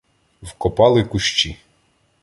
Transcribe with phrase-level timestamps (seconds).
[0.43, 1.57] Вкопали кущі.